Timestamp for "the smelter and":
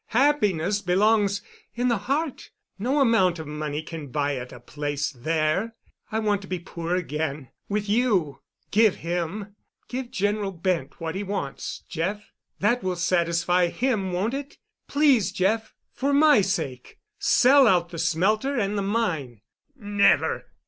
17.89-18.79